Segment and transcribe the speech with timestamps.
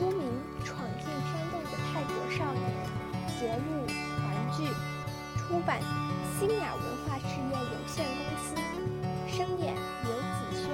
[0.00, 0.32] 书名
[0.64, 2.64] 《闯进山洞的泰国少年》，
[3.38, 4.64] 节录团聚，
[5.36, 5.76] 出版
[6.38, 8.56] 新雅文化事业有限公司，
[9.28, 10.72] 声演刘子轩。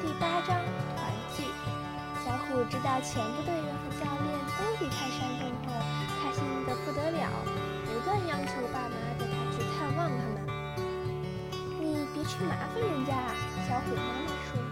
[0.00, 0.62] 第八章
[0.94, 1.42] 团聚。
[2.24, 5.74] 小虎知道全部队员和教练都离开山洞后，
[6.22, 6.38] 开心
[6.68, 7.26] 得不得了，
[7.84, 10.38] 不断央求爸妈带他去探望他们。
[11.80, 13.34] 你别去麻烦人家啊，
[13.66, 14.62] 小虎妈妈说。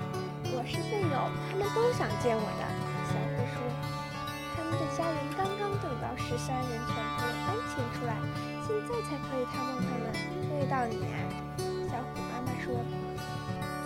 [0.54, 1.16] 我是队友，
[1.50, 2.71] 他们都想见我的。
[3.50, 3.56] 说，
[4.54, 8.16] 他们的家人刚刚等到十三人全部安全出来，
[8.66, 10.12] 现在才可以探望他们。
[10.48, 11.18] 对到你啊，
[11.90, 12.72] 小虎妈妈说，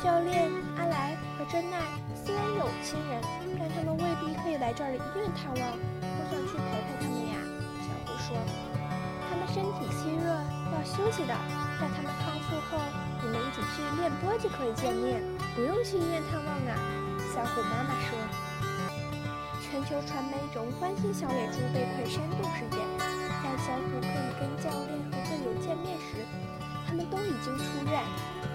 [0.02, 1.78] 教练阿来和珍奈
[2.14, 3.22] 虽然有亲人，
[3.58, 5.62] 但他们未必可以来这儿的医院探望。
[6.02, 7.38] 我想去陪陪他们呀。
[7.80, 8.36] 小虎说，
[9.28, 10.28] 他们身体虚弱，
[10.74, 11.34] 要休息的。
[11.78, 12.80] 待他们康复后，
[13.22, 15.22] 你们一起去练波就可以见面。
[15.54, 16.74] 不用去医院探望啊，
[17.34, 18.45] 小虎妈妈说。
[19.86, 26.26] 全球传媒仍关心小野猪被困山洞事件，在小虎可以跟教练和队友见面时，
[26.84, 28.02] 他们都已经出院。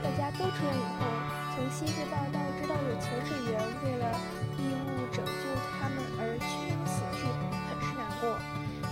[0.04, 1.08] 大家都出院以后，
[1.56, 4.12] 从新闻报道知道有潜水员为了
[4.60, 5.48] 义务拯救
[5.80, 8.36] 他们而屈人死去，很是难过。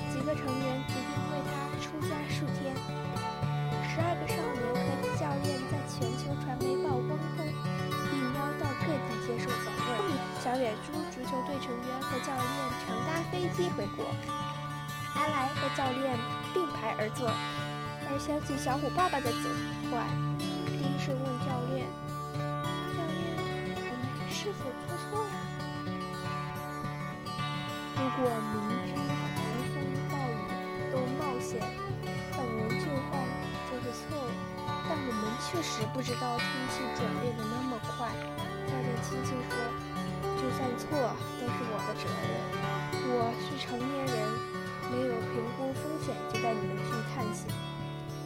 [0.08, 2.72] 几个成员决定为他出家数天。
[3.84, 7.44] 十二个少年和教练在全球传媒曝光后。
[8.10, 10.18] 应邀到各地接受访问。
[10.40, 10.94] 小野猪
[11.30, 12.44] 球队成员和教练
[12.82, 14.04] 乘搭飞机回国，
[15.14, 16.18] 阿来和教练
[16.56, 17.30] 并排而坐。
[18.10, 19.46] 而想起小虎爸爸的责
[19.94, 20.02] 怪，
[20.42, 21.86] 低声问教练
[22.98, 23.38] ：“教练，
[23.78, 25.30] 我们是否做错了？
[27.94, 28.58] 如果明
[28.90, 29.30] 知狂
[29.70, 30.50] 风暴雨
[30.90, 31.62] 都冒险
[32.34, 33.22] 等人救换
[33.70, 34.34] 就是错误，
[34.90, 38.10] 但我们确实不知道天气转变的那么快。”
[38.66, 39.54] 教练轻轻说
[40.60, 40.92] ：“犯错，
[41.40, 42.36] 都是我的责任。
[43.16, 44.28] 我是成年人，
[44.92, 47.48] 没有评估风险就带你们去探险。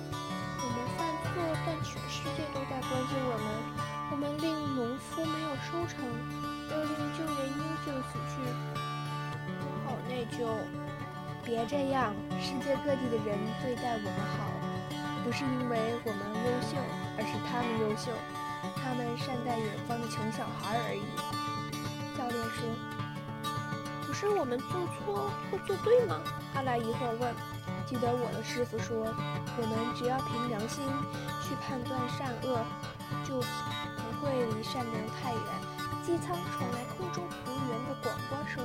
[0.09, 1.29] 我们犯错，
[1.61, 3.45] 但全世界都在关心我们。
[4.09, 6.01] 我们令农夫没有收成，
[6.73, 8.41] 又令救援英雄死去，
[9.61, 10.49] 我好内疚。
[11.45, 14.49] 别这样，世界各地的人对待我们好，
[15.21, 16.81] 不是因为我们优秀，
[17.13, 18.09] 而是他们优秀。”
[18.79, 21.03] 他们善待远方的穷小孩而已。
[22.33, 22.65] 教练说
[24.07, 26.19] ：“不是我们做错或做对吗？”
[26.55, 27.35] 阿来疑惑问。
[27.85, 30.83] 记得我的师傅说，我们只要凭良心
[31.43, 32.65] 去判断善恶，
[33.23, 35.43] 就不会离善良太远。
[36.01, 38.63] 机舱传来空中服务员的广播说：“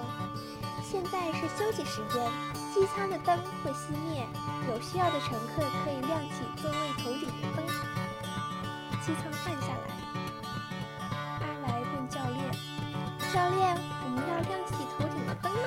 [0.82, 2.24] 现在是休息时间，
[2.72, 4.26] 机舱的灯会熄灭，
[4.68, 7.66] 有需要的乘客可以亮起座位头顶的灯。”
[9.04, 10.17] 机舱暗下来。
[13.32, 15.58] 教练，我们要亮起头顶的灯吗？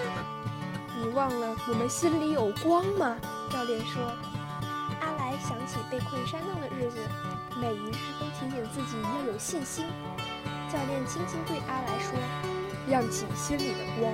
[0.97, 3.17] 你忘了我们心里有光吗？
[3.51, 4.01] 教练说。
[5.01, 6.97] 阿来想起被困山洞的日子，
[7.59, 9.85] 每一日都提醒自己要有信心。
[10.72, 12.13] 教练轻轻对阿来说
[12.88, 14.13] ：“亮起心里的光，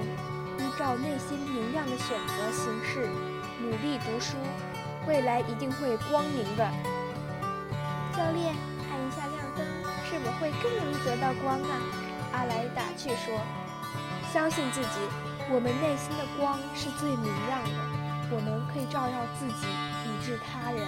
[0.58, 3.10] 依照内心明亮的选择行事，
[3.62, 4.36] 努力读书，
[5.08, 6.70] 未来一定会光明的。”
[8.16, 8.56] 教练，
[8.90, 9.66] 按一下亮灯，
[10.10, 11.82] 是否会更容易得到光啊？
[12.32, 13.40] 阿来打趣说
[14.32, 15.00] ：“相信自己，
[15.50, 19.68] 我们内心的光是最明亮的，我们可以照耀自己，
[20.06, 20.86] 以致他人。”